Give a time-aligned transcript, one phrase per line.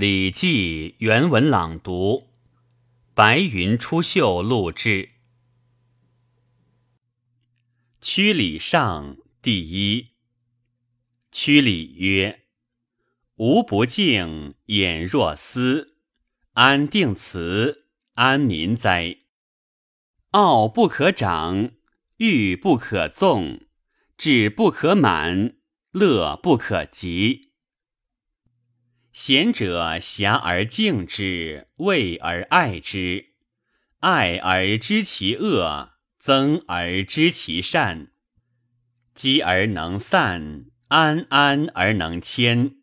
[0.00, 2.30] 礼记原文朗读，
[3.12, 5.10] 白云出岫录制。
[8.00, 10.12] 曲礼上第一。
[11.30, 12.44] 曲礼曰
[13.36, 15.98] ：“吾不敬，眼若思，
[16.54, 19.18] 安定辞，安民哉？
[20.30, 21.72] 傲不可长，
[22.16, 23.66] 欲不可纵，
[24.16, 25.56] 志不可满，
[25.90, 27.48] 乐不可极。”
[29.12, 33.30] 贤者遐而敬之，畏而爱之，
[33.98, 35.90] 爱而知其恶，
[36.22, 38.12] 憎而知其善。
[39.12, 42.76] 积而能散，安安而能迁。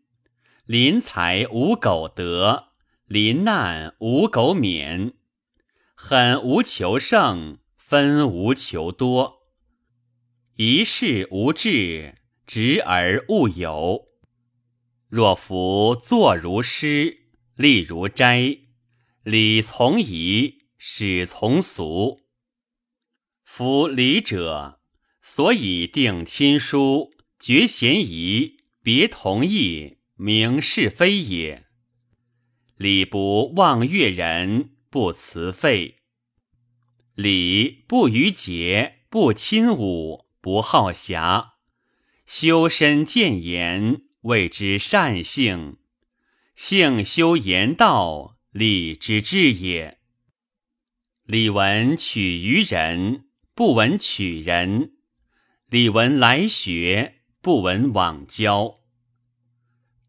[0.66, 2.74] 临财无苟得，
[3.06, 5.14] 临难无苟免。
[5.96, 9.48] 狠无求胜，分无求多。
[10.58, 14.10] 一事无志，直而务有。
[15.10, 18.58] 若夫坐如师，立如斋，
[19.24, 22.24] 礼从仪，始从俗。
[23.46, 24.82] 夫礼者，
[25.22, 31.64] 所以定亲疏，绝嫌疑，别同义，明是非也。
[32.76, 36.00] 礼不忘悦人，不辞费；
[37.16, 41.54] 礼不逾节，不亲侮，不好侠，
[42.26, 44.02] 修身见言。
[44.28, 45.78] 谓之善性，
[46.54, 50.00] 性修言道，礼之至也。
[51.24, 54.92] 礼文取于人，不闻取人；
[55.70, 58.82] 礼文来学，不闻往交。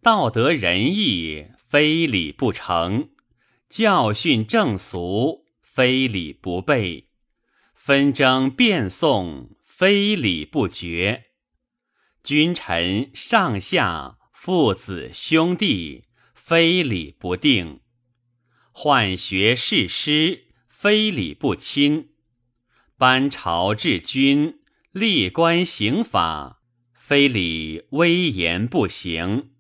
[0.03, 3.11] 道德仁义，非礼不成；
[3.69, 7.07] 教训正俗，非礼不备；
[7.73, 11.28] 纷争辩讼，非礼不决。
[12.23, 17.81] 君臣上下父子兄弟，非礼不定；
[18.73, 22.09] 宦学士师，非礼不亲；
[22.97, 24.61] 班朝治君，
[24.93, 26.61] 立官刑法，
[26.93, 29.51] 非礼威严不行；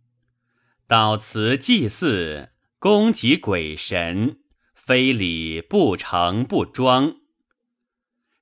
[0.86, 4.40] 祷辞祭祀，供给鬼神，
[4.74, 7.16] 非礼不成不庄。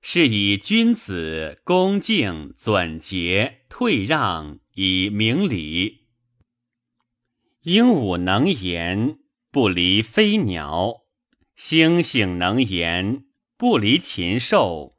[0.02, 6.06] 是以君子恭敬准节退让以明礼。
[7.62, 9.18] 鹦鹉能言，
[9.50, 11.06] 不离飞鸟；
[11.56, 13.24] 猩猩能言，
[13.56, 14.96] 不离禽兽。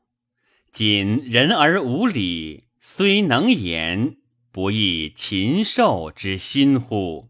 [0.71, 4.17] 仅人而无礼，虽能言，
[4.51, 7.29] 不亦禽兽之心乎？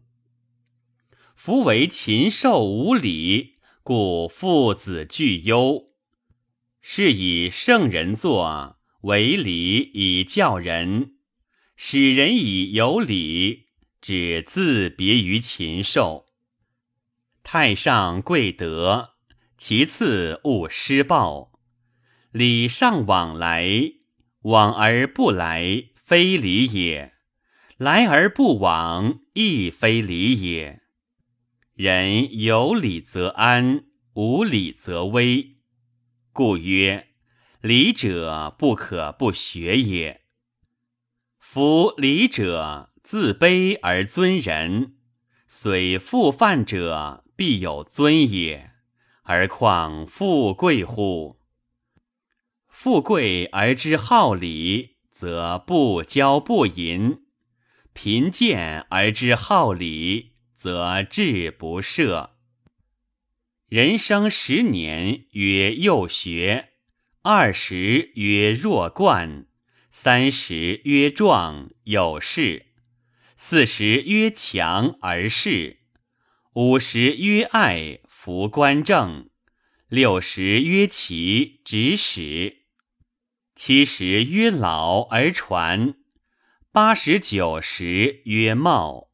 [1.36, 5.92] 夫为禽兽无礼，故父子俱忧。
[6.80, 11.17] 是以圣人作，为礼以教人，
[11.80, 13.68] 使人以有礼，
[14.00, 16.26] 只自别于禽兽。
[17.44, 19.14] 太上贵德，
[19.56, 21.52] 其次勿施暴。
[22.32, 23.92] 礼尚往来，
[24.42, 27.12] 往而不来，非礼也；
[27.76, 30.80] 来而不往，亦非礼也。
[31.74, 33.84] 人有礼则安，
[34.14, 35.54] 无礼则危。
[36.32, 37.10] 故曰：
[37.60, 40.22] 礼者不可不学也。
[41.50, 44.96] 夫礼者，自卑而尊人，
[45.46, 48.72] 虽复犯者，必有尊也。
[49.22, 51.38] 而况富贵乎？
[52.68, 57.22] 富贵而知好礼，则不骄不淫；
[57.94, 62.32] 贫贱而知好礼，则志不赦。
[63.70, 66.72] 人生十年曰幼学，
[67.22, 69.46] 二十曰弱冠，
[70.00, 72.66] 三十曰壮有事，
[73.34, 75.80] 四十曰强而仕，
[76.52, 79.28] 五十曰爱服官正，
[79.88, 82.58] 六十曰奇执使，
[83.56, 85.96] 七十曰老而传，
[86.70, 89.10] 八十九十曰茂，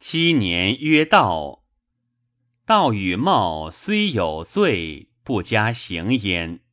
[0.00, 1.62] 七年曰道。
[2.66, 6.64] 道与貌虽有罪，不加行焉。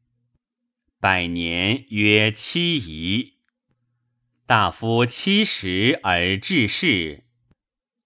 [1.00, 3.36] 百年曰七夷。
[4.48, 7.26] 大夫七十而治世，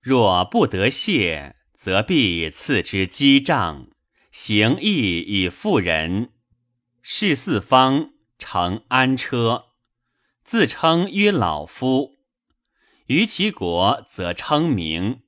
[0.01, 3.87] 若不得谢，则必赐之击杖，
[4.29, 6.33] 行义以富人。
[7.01, 9.67] 事四方，乘安车，
[10.43, 12.19] 自称曰老夫。
[13.05, 15.21] 于其国，则称名。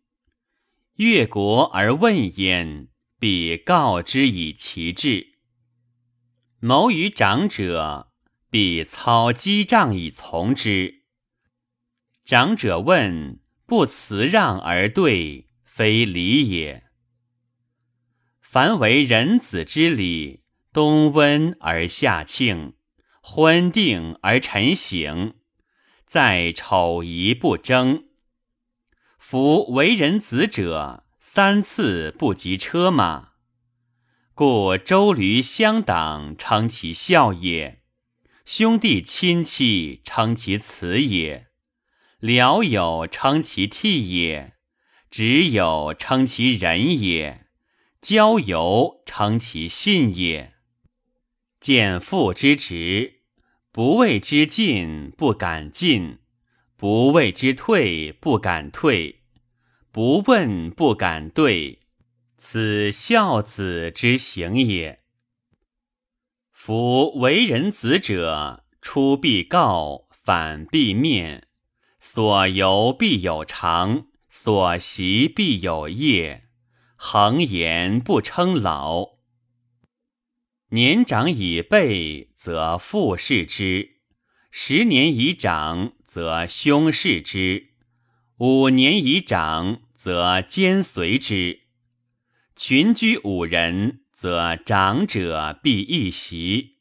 [0.96, 5.33] 越国而问焉，必告之以其志。
[6.66, 8.14] 谋于长者，
[8.50, 11.02] 必操击杖以从之。
[12.24, 16.86] 长者问，不辞让而对，非礼也。
[18.40, 22.76] 凡为人子之礼，冬温而夏庆，
[23.22, 25.36] 昏定而晨醒，
[26.08, 28.06] 在丑夷不争。
[29.20, 33.33] 夫为人子者，三次不及车马，
[34.36, 37.82] 故周驴乡党，称其孝也；
[38.44, 41.50] 兄弟亲戚，称其慈也；
[42.20, 44.54] 僚友称其悌也；
[45.12, 47.46] 挚友称其仁也；
[48.02, 50.56] 交游称其信也。
[51.60, 53.20] 见父之职，
[53.72, 56.18] 不谓之进，不敢进。
[56.76, 59.18] 不谓之退，不敢退；
[59.92, 61.83] 不问，不敢对。
[62.46, 65.00] 此孝子之行也。
[66.52, 71.48] 夫为人子者，出必告，反必面，
[72.02, 76.50] 所由必有常，所习必有业。
[76.98, 79.20] 恒言不称老。
[80.72, 84.02] 年长以辈，则父事之；
[84.52, 85.94] 十年以长。
[86.06, 87.70] 则兄事之，
[88.40, 91.63] 五年以长，则兼随之。
[92.56, 96.78] 群居五人，则长者必一席。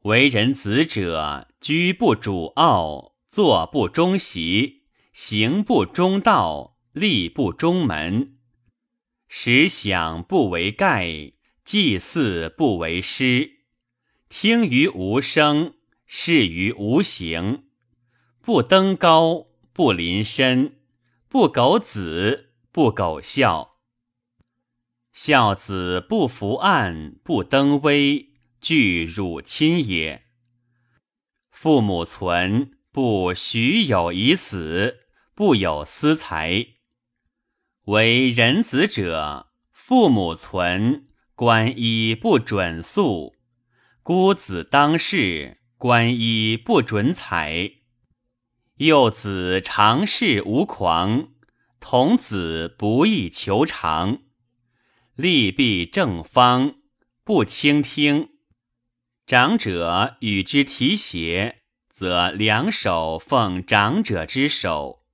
[0.00, 8.38] 为人子者，居不主傲，坐不中席，行不中道，立不中门。
[9.28, 11.34] 时享不为盖，
[11.64, 13.60] 祭祀不为师，
[14.28, 15.74] 听于无声，
[16.04, 17.66] 视于无形。
[18.40, 20.80] 不登高，不临深，
[21.28, 23.71] 不苟子，不苟孝。
[25.12, 28.30] 孝子不伏案，不登危，
[28.62, 30.24] 惧汝亲也。
[31.50, 35.00] 父母存，不许有以死，
[35.34, 36.66] 不有私财。
[37.84, 43.34] 为人子者，父母存，官衣不准素；
[44.02, 47.70] 孤子当世，官衣不准采。
[48.76, 51.28] 幼子常事无狂，
[51.78, 54.22] 童子不易求长。
[55.22, 56.74] 利弊正方，
[57.22, 58.30] 不倾听。
[59.24, 65.04] 长者与之提携，则两手奉长者之手；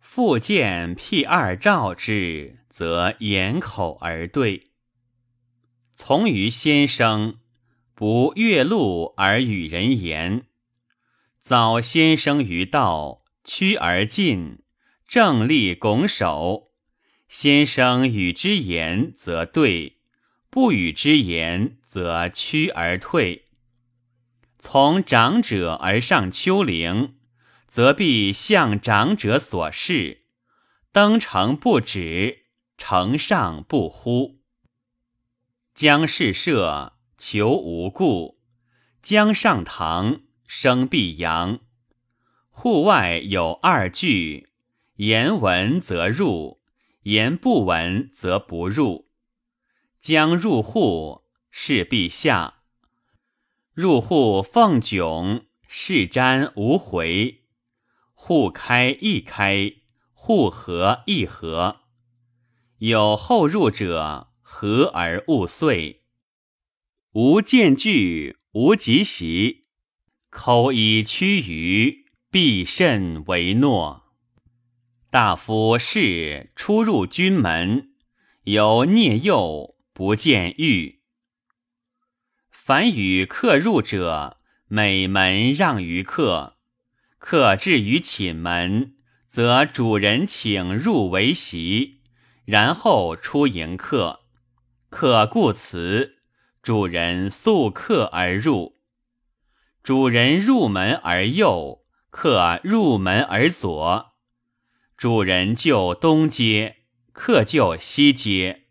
[0.00, 4.64] 复见辟二赵之，则掩口而对。
[5.94, 7.38] 从于先生，
[7.94, 10.46] 不越路而与人言。
[11.38, 14.64] 早先生于道，趋而进，
[15.06, 16.72] 正立拱手。
[17.26, 19.98] 先生与之言，则对；
[20.50, 23.46] 不与之言，则趋而退。
[24.58, 27.16] 从长者而上丘陵，
[27.66, 30.18] 则必向长者所示；
[30.92, 32.44] 登城不止，
[32.78, 34.40] 城上不呼。
[35.74, 38.38] 将事设，求无故；
[39.02, 40.20] 将上堂。
[40.46, 41.60] 生必扬。
[42.50, 44.50] 户外有二句，
[44.96, 46.60] 言闻则入，
[47.04, 49.08] 言不闻则不入。
[50.00, 52.62] 将入户，事必下。
[53.72, 57.44] 入户奉迥，事瞻无回。
[58.12, 59.72] 户开亦开，
[60.12, 61.80] 户合亦合。
[62.78, 66.04] 有后入者，和而勿遂。
[67.12, 69.66] 无见惧，无及习。
[70.30, 74.03] 口以屈于，必慎为诺。
[75.14, 77.90] 大夫士出入军门，
[78.42, 81.02] 有聂右，不见欲。
[82.50, 86.56] 凡与客入者，每门让于客。
[87.18, 88.96] 客至于寝门，
[89.28, 92.00] 则主人请入为席，
[92.44, 94.22] 然后出迎客。
[94.90, 96.16] 客故辞，
[96.60, 98.80] 主人速客而入。
[99.80, 104.13] 主人入门而右，客入门而左。
[104.96, 106.76] 主人就东街，
[107.12, 108.62] 客就西街。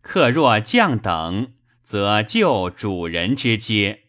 [0.00, 4.04] 客若降等，则就主人之街。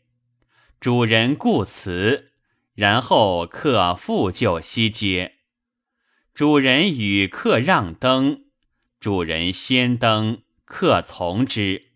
[0.80, 2.32] 主人故辞，
[2.74, 5.36] 然后客复就西街。
[6.34, 8.46] 主人与客让登，
[9.00, 11.92] 主人先登，客从之。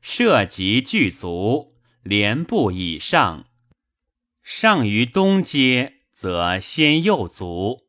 [0.00, 3.46] 涉及具足，连步以上。
[4.42, 7.85] 上于东阶，则先右足；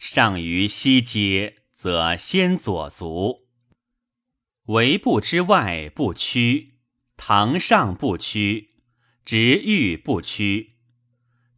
[0.00, 3.46] 上于西阶，则先左足。
[4.68, 6.78] 围步之外不屈，
[7.18, 8.70] 堂上不屈，
[9.26, 10.78] 直欲不屈。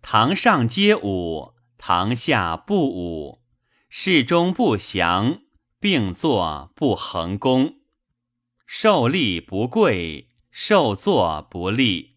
[0.02, 3.44] 堂上皆舞，堂下不舞。
[3.88, 5.42] 室中不祥，
[5.78, 7.76] 并坐不恒功，
[8.66, 12.16] 受利不贵，受作不利。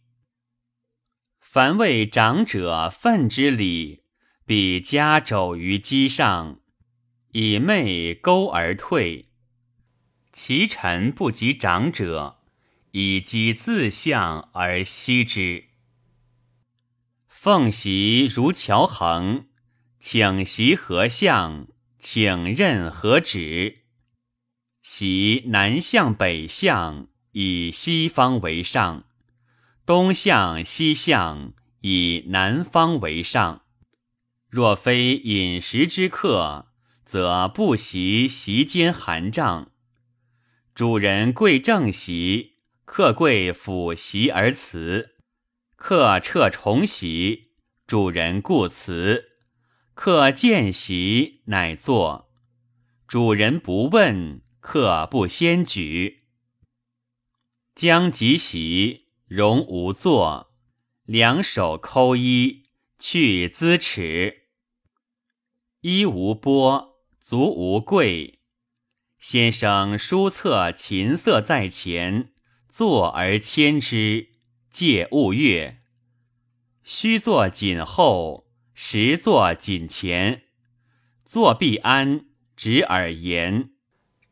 [1.40, 4.05] 凡为长者愤之礼，
[4.48, 6.60] 彼加肘于机上，
[7.32, 9.30] 以媚钩而退。
[10.32, 12.38] 其臣不及长者，
[12.92, 15.64] 以机自相而息之。
[17.28, 19.48] 奉席如乔衡。
[20.00, 21.68] 请袭何相？
[21.98, 23.86] 请任何旨？
[24.84, 29.06] 袭南向北向，以西方为上；
[29.84, 33.65] 东向西向，以南方为上。
[34.56, 36.68] 若非饮食之客，
[37.04, 39.74] 则不习席间寒帐。
[40.74, 45.10] 主人贵正席，客贵俯席而辞；
[45.76, 47.50] 客撤重席，
[47.86, 49.32] 主人故辞。
[49.94, 52.30] 客见席，乃坐；
[53.10, 56.24] 主人不问，客不先举。
[57.76, 60.54] 将及席，容无坐，
[61.04, 62.64] 两手抠衣，
[62.98, 64.44] 去姿耻。
[65.88, 68.40] 衣无波，足无贵。
[69.20, 72.34] 先生书册琴瑟在前，
[72.68, 74.32] 坐而牵之，
[74.72, 75.84] 戒勿越。
[76.82, 78.48] 须坐谨后。
[78.74, 80.46] 实坐谨前，
[81.24, 82.26] 坐必安，
[82.56, 83.70] 直耳言。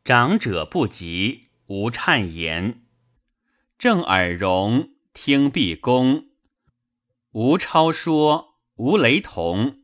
[0.02, 2.82] 长者不及，无颤言。
[3.78, 6.30] 正耳容，听必恭。
[7.30, 9.83] 无超说，无雷同。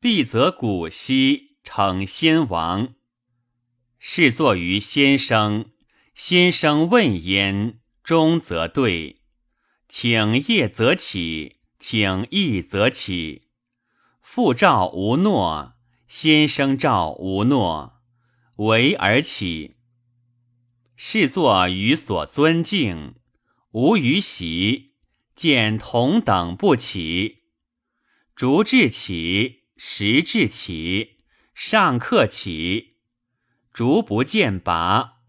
[0.00, 2.94] 必则古稀，称先王。
[3.98, 5.72] 是坐于先生，
[6.14, 9.22] 先生问焉，终则对。
[9.88, 13.48] 请夜则起，请义则起。
[14.20, 15.74] 父召无诺，
[16.06, 17.94] 先生召无诺，
[18.58, 19.78] 唯而起。
[20.94, 23.16] 是作于所尊敬，
[23.72, 24.92] 无于席，
[25.34, 27.38] 见同等不起。
[28.36, 31.20] 逐至起，时至起，
[31.54, 32.96] 上客起，
[33.72, 35.20] 逐不见拔。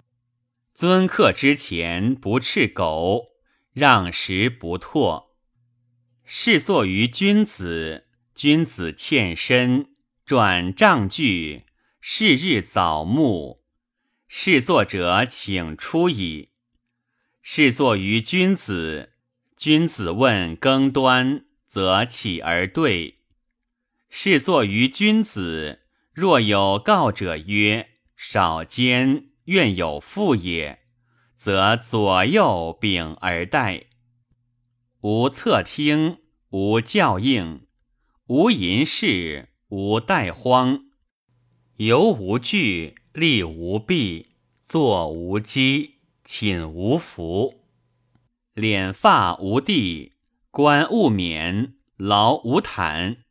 [0.74, 3.27] 尊客之前不斥狗，
[3.74, 5.27] 让食不唾。
[6.25, 8.08] 是作于君子。
[8.34, 9.94] 君子欠身，
[10.25, 11.65] 转帐具，
[12.01, 13.65] 是日早暮。
[14.27, 16.50] 是作者请出矣。
[17.41, 19.12] 是作于君子，
[19.58, 23.19] 君子问更端，则起而对。
[24.10, 25.82] 是作于君子，
[26.13, 27.88] 若有告者曰
[28.18, 30.80] ：“少间，愿有父也。”
[31.36, 33.86] 则左右秉而待。
[35.00, 36.18] 无侧听，
[36.50, 37.66] 无教应。
[38.28, 40.82] 无吟事，无待荒，
[41.78, 44.32] 游无惧，立无弊，
[44.66, 47.63] 坐无机，寝无福，
[48.54, 50.12] 敛发无地，
[50.51, 53.24] 冠勿免，劳无坦，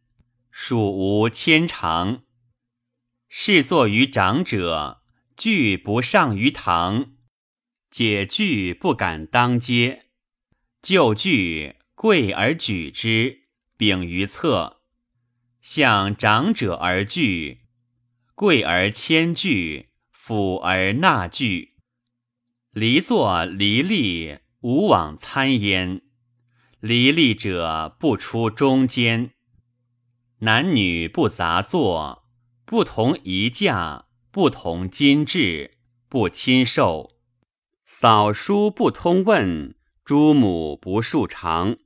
[0.61, 2.25] 属无牵长。
[3.29, 5.03] 是坐于长者，
[5.37, 7.13] 惧不上于堂，
[7.93, 10.07] 解惧不敢当阶，
[10.83, 13.45] 就惧贵而举之，
[13.77, 14.81] 秉于侧。
[15.63, 17.61] 向长者而惧，
[18.35, 21.77] 贵而谦惧，俯而纳惧。
[22.73, 26.03] 离坐离立，无往参焉。
[26.81, 29.35] 离立者不出中间。
[30.41, 32.25] 男女不杂坐，
[32.65, 35.79] 不同仪架，不同金质，
[36.09, 37.17] 不亲受。
[37.85, 41.77] 扫书不通问，诸母不述长。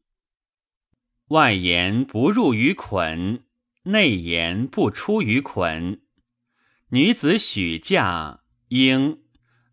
[1.29, 3.45] 外言不入于捆。
[3.85, 6.03] 内言不出于捆，
[6.91, 9.23] 女子许嫁，应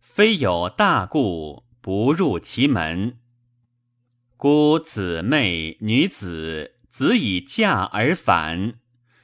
[0.00, 3.20] 非有大故不入其门。
[4.36, 8.80] 姑姊妹女子子以嫁而返，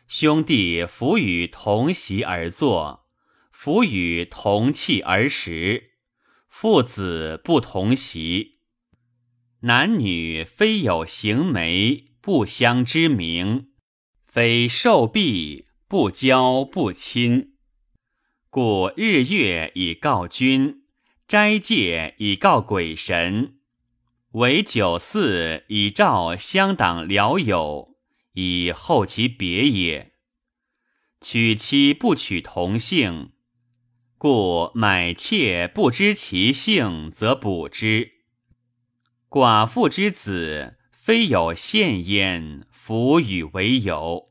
[0.07, 3.09] 兄弟弗与同席而坐，
[3.51, 5.91] 弗与同器而食，
[6.49, 8.61] 父子不同席。
[9.61, 13.71] 男女非有行媒，不相知名。
[14.25, 17.55] 非受币不交不亲，
[18.49, 20.83] 故日月以告君，
[21.27, 23.56] 斋戒以告鬼神，
[24.37, 27.97] 为酒肆以召乡党僚友，
[28.35, 30.13] 以后其别也。
[31.23, 33.33] 娶妻不娶同姓，
[34.19, 38.11] 故买妾不知其姓，则补之。
[39.31, 42.67] 寡妇之子，非有献焉。
[42.71, 44.29] 弗与为友，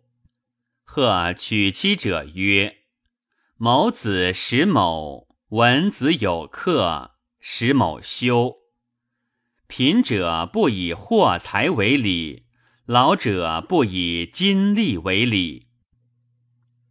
[0.83, 2.77] 贺娶妻者曰
[3.57, 8.64] ：“某子使某，闻子有客，使某休。
[9.67, 12.45] 贫者不以货财为礼，
[12.86, 15.67] 老者不以金利为礼。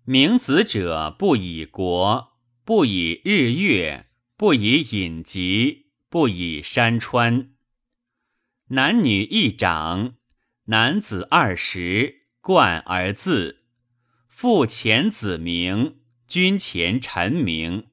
[0.04, 2.32] 明子者不以国，
[2.64, 7.50] 不以日月，不以隐疾，不以山川。
[8.68, 10.14] 男女一长，
[10.66, 13.64] 男子二十，冠而自，
[14.28, 16.00] 父前子名。
[16.26, 17.88] 君前臣名，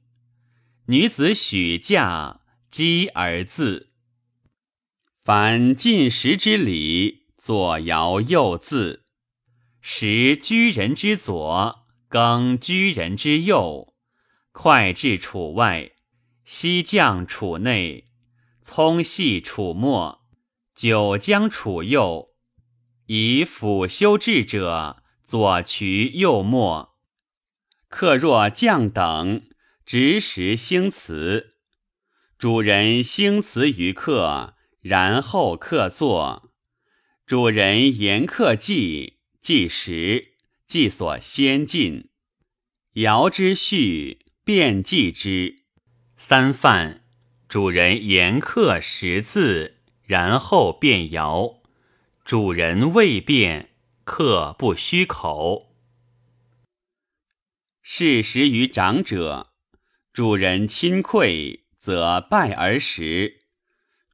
[0.86, 3.91] 女子许嫁，姬而自。
[5.24, 9.06] 凡进食之礼，左摇右自。
[9.80, 13.94] 食居人之左，羹居人之右。
[14.52, 15.92] 筷至楚外，
[16.44, 18.06] 西将楚内，
[18.64, 20.22] 葱细楚末，
[20.74, 22.30] 酒将楚右。
[23.06, 26.96] 以辅修治者，左渠右末。
[27.88, 29.44] 客若将等，
[29.86, 31.58] 执时兴辞。
[32.40, 36.52] 主人兴辞于客，然后客坐。
[37.26, 40.34] 主人言客计，计时，
[40.68, 42.10] 计所先进。
[42.96, 45.64] 尧之序，便计之。
[46.18, 47.04] 三饭，
[47.48, 51.62] 主人言客十字，然后便肴。
[52.26, 53.70] 主人未变，
[54.04, 55.76] 客不虚口。
[57.82, 59.54] 事时于长者，
[60.14, 63.41] 主人亲馈，则拜而食；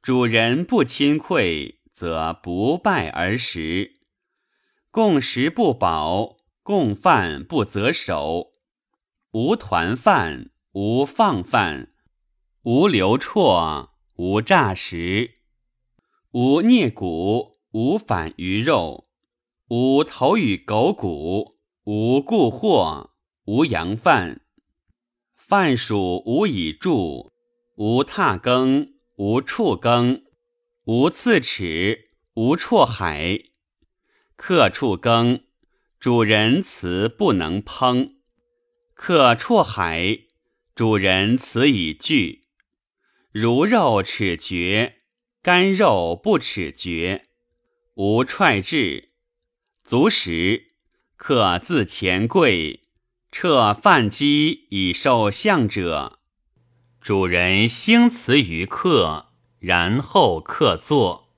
[0.08, 4.00] 主人不亲馈，则不拜而食。
[4.90, 8.52] 共食不饱，共饭不择手。
[9.32, 11.92] 无团饭，无放饭，
[12.62, 15.42] 无流绰，无诈食，
[16.30, 19.10] 无啮骨，无反鱼肉，
[19.68, 23.10] 无投与狗骨，无故货。
[23.44, 24.40] 无阳饭，
[25.36, 27.30] 饭属无以助，
[27.76, 30.22] 无踏羹，无处羹，
[30.84, 33.46] 无刺齿，无辍海。
[34.36, 35.40] 客处羹，
[35.98, 38.12] 主人辞不能烹；
[38.94, 40.20] 客辍海，
[40.72, 42.44] 主人辞以拒。
[43.32, 44.98] 如肉齿绝，
[45.42, 47.26] 干肉不齿绝。
[47.96, 49.10] 无踹至，
[49.82, 50.74] 足食，
[51.16, 52.84] 客自前贵。
[53.32, 56.17] 撤饭饥以受相者，
[57.00, 61.34] 主人兴辞于客，然后客坐。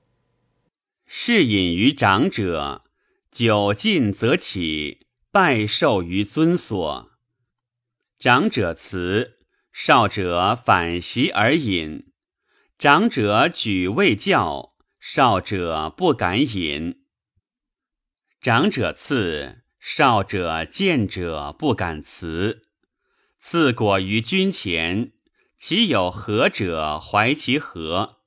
[1.05, 2.83] 是饮于长者，
[3.31, 7.11] 酒尽则起，拜受于尊所。
[8.19, 9.39] 长者辞，
[9.71, 12.11] 少者反席而饮。
[12.77, 17.03] 长者举未教，少者不敢饮。
[18.41, 19.59] 长者赐。
[19.83, 22.67] 少者见者不敢辞，
[23.39, 25.11] 赐果于君前，
[25.61, 28.17] 其有何者怀其何？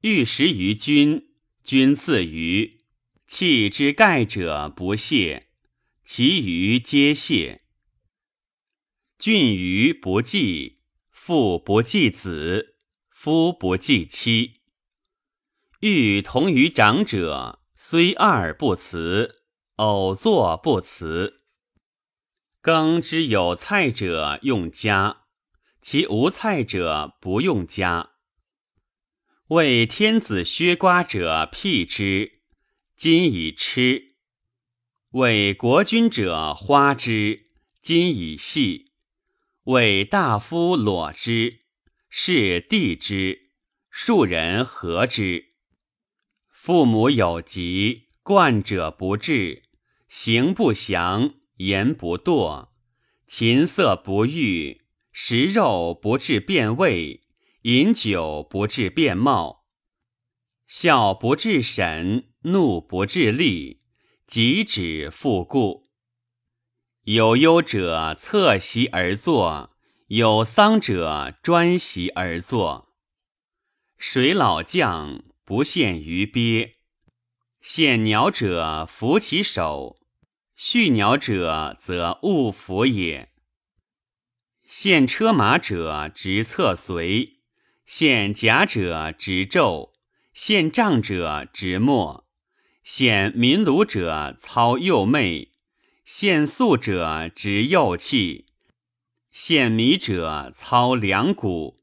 [0.00, 1.28] 欲食于君，
[1.62, 2.80] 君赐于
[3.24, 5.46] 弃之盖者不谢，
[6.02, 7.62] 其余皆谢。
[9.16, 10.80] 郡于不祭，
[11.12, 12.74] 父不祭子，
[13.10, 14.62] 夫不祭妻。
[15.78, 19.44] 欲同于长者，虽二不辞。
[19.76, 21.44] 偶作不辞，
[22.60, 25.19] 耕之有菜者用加，
[25.80, 28.10] 其无菜者不用加。
[29.48, 32.40] 为天子削瓜者辟之，
[32.96, 34.14] 今已吃；
[35.10, 37.44] 为国君者花之，
[37.82, 38.92] 今已系；
[39.64, 41.60] 为大夫裸之，
[42.08, 43.50] 是地之，
[43.90, 45.46] 庶人和之。
[46.48, 49.64] 父母有疾，冠者不治。
[50.08, 52.70] 行不祥，言不惰，
[53.26, 54.79] 琴瑟不欲，
[55.22, 57.20] 食肉不致变味，
[57.64, 59.66] 饮酒不致变貌，
[60.66, 63.80] 笑不致神，怒不致厉，
[64.26, 65.90] 即止复故。
[67.02, 72.94] 有忧者侧席而坐，有丧者专席而坐。
[73.98, 76.76] 水老将不陷于鳖，
[77.60, 79.98] 陷鸟者扶其手。
[80.56, 83.29] 畜鸟者，则勿伏也。
[84.72, 87.38] 现车马者，执侧随；
[87.84, 89.90] 现甲者，执胄；
[90.32, 92.22] 现杖者，执墨；
[92.84, 95.48] 现民虏者，操右袂；
[96.04, 98.44] 现粟者，执右器；
[99.32, 101.74] 现米者，操两股；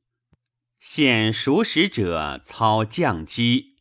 [0.80, 3.76] 现熟食者，操酱鸡；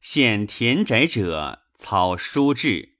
[0.00, 2.96] 现田宅者，操书志。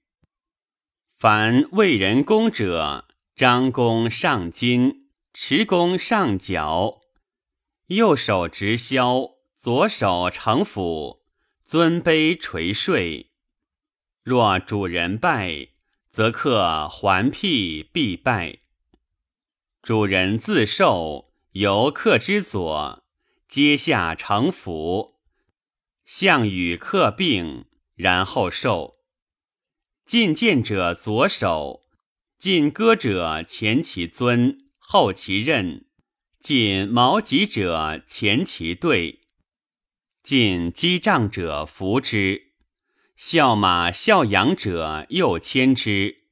[1.16, 7.02] 凡为人公者，张弓上金，持弓上角，
[7.86, 11.22] 右手执箫，左手承斧，
[11.64, 13.30] 尊卑垂睡。
[14.22, 15.68] 若主人拜，
[16.10, 18.58] 则客还辟必拜。
[19.82, 23.04] 主人自受，由客之左，
[23.46, 25.20] 阶下承斧，
[26.04, 28.98] 项与客并，然后受。
[30.04, 31.82] 进谏者左手，
[32.38, 35.85] 进歌者前其尊，后其任；
[36.40, 39.20] 进矛戟者前其对，
[40.22, 42.53] 进击杖者扶之；
[43.14, 46.22] 笑马笑羊者右牵之，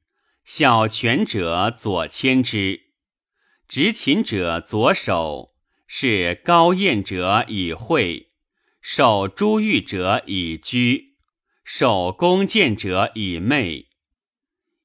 [0.43, 2.79] 笑犬者左牵之；
[3.67, 5.53] 执琴者左手，
[5.85, 8.31] 是高宴者以会，
[8.81, 11.15] 受珠玉者以居。
[11.63, 13.89] 受弓箭者以媚，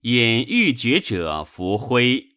[0.02, 2.31] 引玉绝者服灰。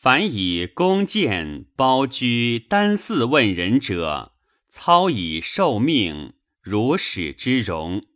[0.00, 4.36] 凡以弓箭包居单四问人者，
[4.68, 8.06] 操以受命，如使之容。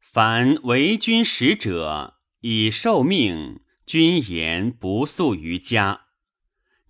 [0.00, 6.06] 凡为君使者，以受命，君言不诉于家。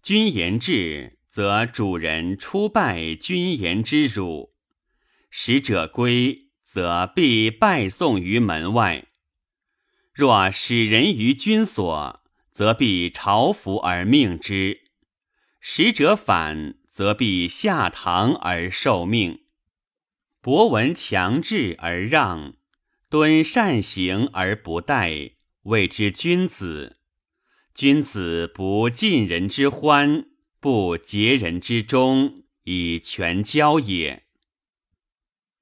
[0.01, 4.55] 君言至，则主人出拜君言之辱。
[5.31, 6.51] 使者归。
[6.63, 9.09] 则必拜送于门外。
[10.13, 12.20] 若使人于君所，
[12.61, 14.81] 则必朝服而命之；
[15.61, 19.45] 使者反，则必下堂而受命。
[20.43, 22.57] 博闻强志而让，
[23.09, 26.99] 敦善行而不殆，谓之君子。
[27.73, 30.27] 君子不尽人之欢，
[30.61, 34.25] 不竭人之忠，以全交也。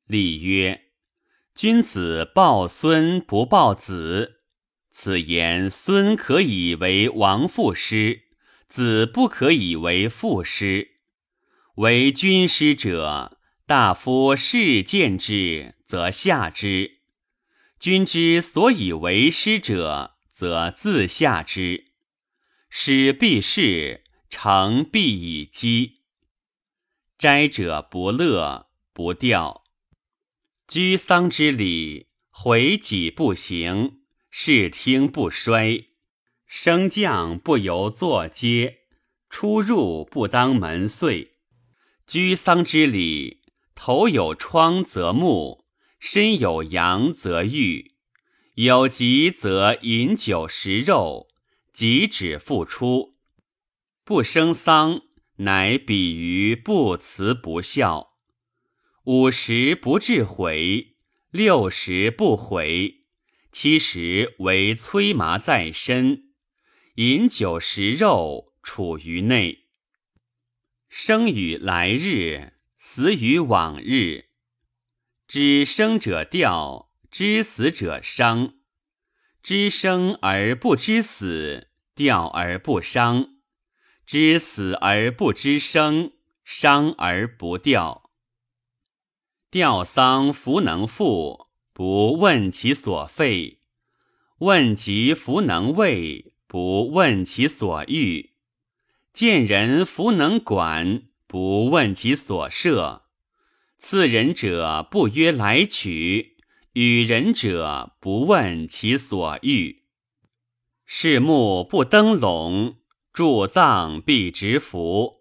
[0.09, 0.87] 礼曰。
[1.55, 4.38] 君子抱孙不抱子，
[5.01, 8.23] 此言孙可以为王父师，
[8.69, 10.97] 子不可以为父师。
[11.77, 16.99] 为君师者，大夫视见之，则下之；
[17.79, 21.93] 君之所以为师者，则自下之。
[22.69, 26.01] 师必事，成必以积。
[27.17, 29.63] 斋者不乐，不调。
[30.67, 33.98] 居丧之礼，回己不行；
[34.31, 35.87] 视听不衰，
[36.47, 38.81] 升降不由坐阶，
[39.29, 41.33] 出入不当门岁。
[42.07, 43.43] 居丧之礼，
[43.75, 45.67] 头有疮则目，
[45.99, 47.93] 身有阳则愈，
[48.55, 51.29] 有疾则饮酒食肉，
[51.73, 53.17] 即止复出。
[54.05, 55.03] 不生丧，
[55.37, 58.09] 乃比于不辞不孝。
[59.05, 60.97] 五十不至悔，
[61.31, 62.98] 六十不悔，
[63.51, 66.33] 七十为摧麻在身，
[66.97, 69.67] 饮酒食肉，处于内。
[70.89, 74.27] 生与来日，死与往日。
[75.27, 78.55] 知生者吊，知死者伤。
[79.43, 83.39] 知生而不知死，吊而不伤；
[84.07, 86.13] 知死而不知生，
[86.45, 88.11] 伤而不吊。
[89.51, 91.48] 吊丧弗能复，
[91.79, 93.59] 不问其所废；
[94.39, 98.31] 问及弗能为，不问其所欲；
[99.13, 103.05] 见人弗能管，不问其所设。
[103.79, 106.39] 赐人者不约来取，
[106.73, 109.85] 与人者不问其所欲。
[110.85, 112.79] 视木不登笼，
[113.13, 115.21] 祝葬必执服，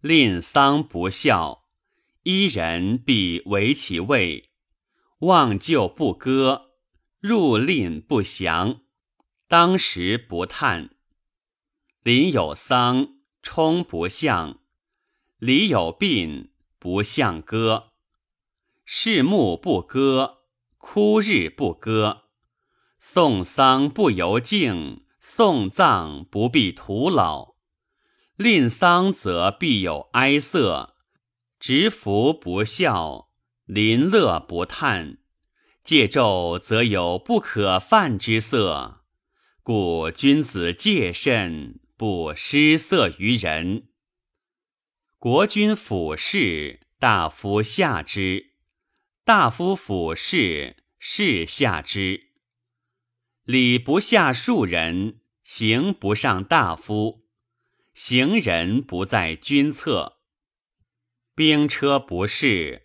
[0.00, 1.62] 吝丧不孝。
[2.24, 4.50] 一人必为其位，
[5.22, 6.72] 忘旧不歌，
[7.20, 8.80] 入吝不祥，
[9.46, 10.96] 当时不叹。
[12.02, 13.06] 邻有丧，
[13.40, 14.56] 冲不向；
[15.38, 17.92] 礼有病，不向歌。
[18.84, 20.38] 事木不歌，
[20.76, 22.24] 哭日不歌。
[22.98, 27.54] 送丧不由敬，送葬不必徒劳。
[28.34, 30.96] 吝丧则必有哀色。
[31.60, 33.28] 执服不孝，
[33.66, 35.18] 临乐不叹，
[35.84, 39.04] 戒纣则有不可犯之色。
[39.62, 43.88] 故君子戒慎，不失色于人。
[45.18, 48.50] 国君俯视，大夫下之；
[49.24, 52.30] 大夫俯视，士下之。
[53.44, 57.28] 礼不下庶人，刑不上大夫，
[57.94, 60.18] 行人不在君侧。
[61.36, 62.81] 兵车不是，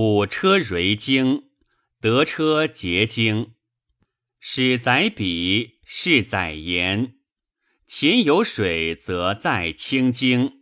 [0.00, 1.48] 五车锐经，
[2.00, 3.54] 德车捷经。
[4.38, 7.16] 使载笔，是载言。
[7.84, 10.60] 前有水则在清京，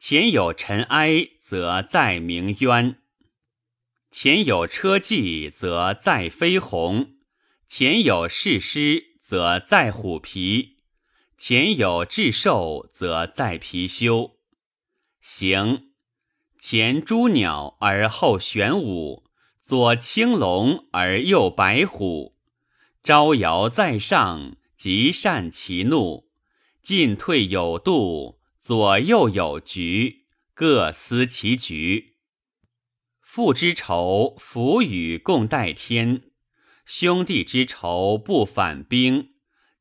[0.00, 2.98] 前有尘埃则在明渊。
[4.10, 7.18] 前有车骑，则在飞鸿；
[7.68, 10.78] 前有士师，则在虎皮；
[11.38, 14.38] 前有雉兽，则在貔貅。
[15.20, 15.92] 行，
[16.58, 19.24] 前朱鸟而后玄武，
[19.62, 22.36] 左青龙而右白虎。
[23.02, 26.24] 招摇在上，极善其怒；
[26.82, 32.16] 进退有度，左右有局，各司其局。
[33.20, 36.22] 父之仇，福与共戴天；
[36.84, 39.34] 兄弟之仇，不反兵；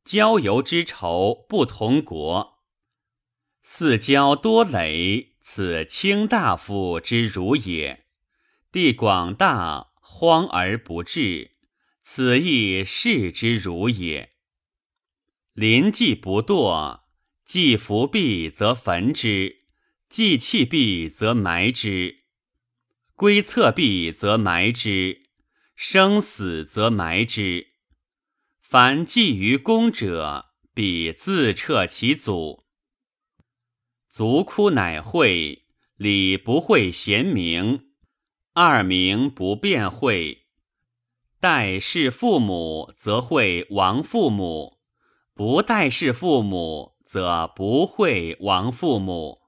[0.04, 2.60] 交游之仇，不同国。
[3.62, 8.06] 四交多累，此卿大夫之辱也；
[8.72, 11.52] 地广大，荒而不治，
[12.02, 14.34] 此亦士之辱也。
[15.54, 17.02] 临既不堕，
[17.46, 19.68] 既伏壁则焚之，
[20.10, 22.24] 既弃壁则埋之。
[23.14, 25.30] 归侧壁则埋之，
[25.76, 27.68] 生死则埋之。
[28.60, 32.64] 凡寄于公者，必自彻其祖。
[34.17, 35.65] 卒哭乃会，
[35.97, 37.89] 礼不会贤明，
[38.54, 40.45] 二名不辩会。
[41.41, 44.80] 待事父母，则会亡父母；
[45.34, 49.41] 不待事父母，则不会亡父母。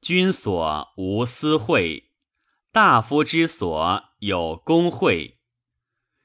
[0.00, 2.10] 君所无私会。
[2.72, 5.38] 大夫之所有公会，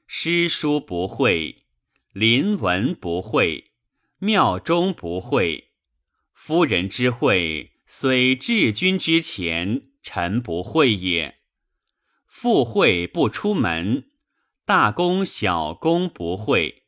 [0.08, 1.66] 诗书不会，
[2.10, 3.70] 临文不会，
[4.18, 5.73] 庙中不会。
[6.46, 11.38] 夫人之会，虽至君之前，臣不会也。
[12.26, 14.10] 复会不出门，
[14.66, 16.82] 大公小公不会。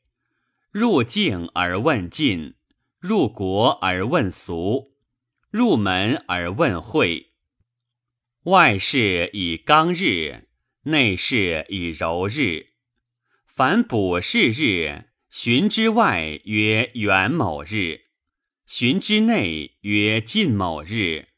[0.70, 2.56] 入境而问进，
[2.98, 4.92] 入国而问俗，
[5.48, 7.32] 入门而问会。
[8.42, 10.48] 外事以刚日，
[10.82, 12.72] 内事以柔日。
[13.46, 18.05] 凡卜筮日，旬之外曰元某日，
[18.66, 21.28] 旬之内曰近某日。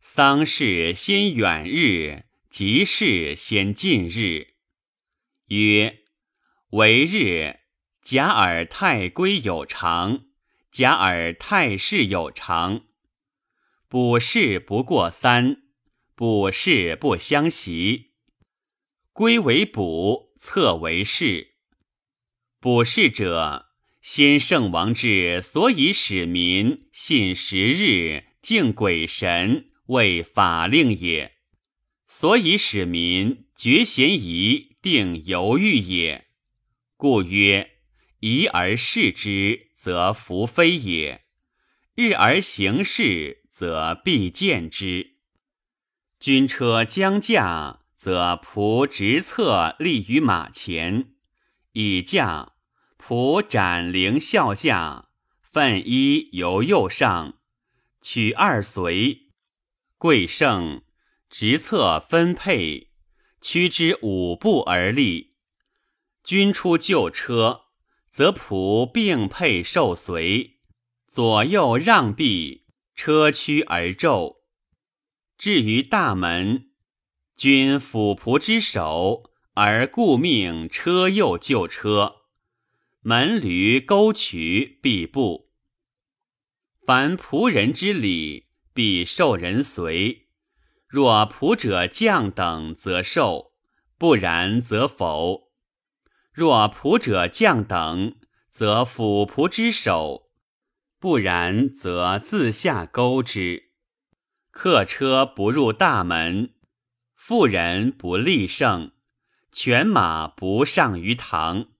[0.00, 4.54] 丧事先远日，吉事先近日。
[5.48, 6.04] 曰：
[6.70, 7.60] 为日，
[8.00, 10.24] 甲尔太归有常，
[10.70, 12.86] 甲尔太岁有常。
[13.86, 15.64] 卜事不过三。
[16.14, 18.12] 卜事不相袭，
[19.12, 21.52] 归为卜，测为筮。
[22.58, 23.71] 卜事者，
[24.02, 31.36] 先圣王之所以使民信时日、敬鬼神为法令也，
[32.04, 36.26] 所以使民绝嫌疑、定犹豫也。
[36.96, 37.78] 故曰：
[38.18, 41.20] 疑而视之，则弗非也；
[41.94, 45.12] 日而行事，则必见之。
[46.18, 51.12] 军车将驾，则仆执策立于马前，
[51.72, 52.51] 以驾。
[53.04, 55.08] 仆斩灵效驾，
[55.40, 57.34] 奋衣由右上，
[58.00, 59.32] 取二随。
[59.98, 60.82] 贵盛，
[61.28, 62.92] 执策分配，
[63.40, 65.34] 驱之五步而立。
[66.22, 67.62] 军出旧车，
[68.08, 70.60] 则仆并配受随，
[71.08, 74.42] 左右让避，车驱而骤。
[75.36, 76.70] 至于大门，
[77.34, 82.21] 君辅仆之首，而故命车右旧车，
[83.04, 85.50] 门驴沟渠必步。
[86.86, 90.28] 凡仆人之礼，必受人随。
[90.86, 93.54] 若仆者将等，则受；
[93.98, 95.50] 不然，则否。
[96.32, 98.14] 若仆者将等，
[98.48, 100.30] 则辅仆之首；
[101.00, 103.72] 不然，则自下钩之。
[104.52, 106.54] 客车不入大门，
[107.16, 108.92] 妇人不立胜，
[109.50, 111.71] 犬马不上于堂。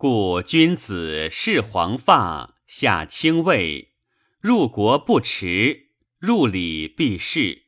[0.00, 3.92] 故君子视黄发，下清位，
[4.40, 7.66] 入国不迟，入礼必事。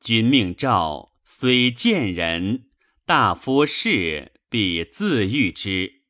[0.00, 2.70] 君命诏，虽贱人，
[3.04, 6.00] 大夫事必自御之。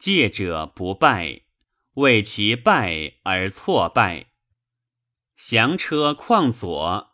[0.00, 1.42] 戒者不拜，
[1.94, 4.32] 为其拜而错拜。
[5.36, 7.12] 降车况左，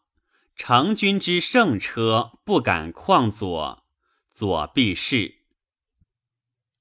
[0.56, 3.84] 成军之胜车不敢况左，
[4.32, 5.43] 左必是。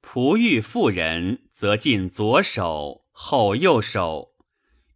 [0.04, 4.36] 仆遇妇人，则进左手，后右手；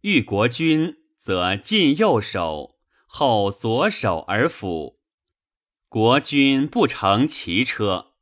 [0.02, 5.00] 遇国君，则进右手，后左手而辅。
[5.88, 8.12] 国君不乘其车，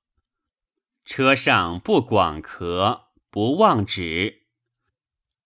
[1.05, 4.45] 车上不广壳，不忘止。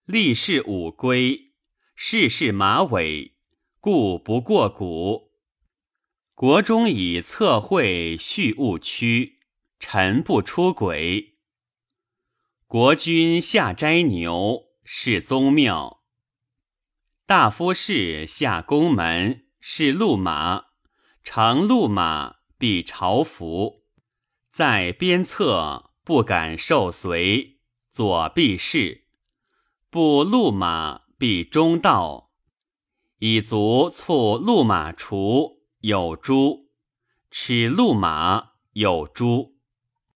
[0.04, 1.52] 立事五规，
[1.94, 3.34] 事事马尾，
[3.80, 5.32] 故不过谷。
[6.34, 9.40] 国中以测绘序务区，
[9.78, 11.29] 臣不出轨。
[12.70, 16.02] 国君下斋牛，是宗庙；
[17.26, 20.66] 大夫士下宫门，是路马。
[21.24, 23.82] 乘路马，必朝服，
[24.52, 27.58] 在边侧不敢受随，
[27.90, 29.08] 左必侍。
[29.90, 32.30] 不路马，必中道。
[33.18, 36.68] 以足促路马，除有诛；
[37.32, 39.49] 耻路马，有诛。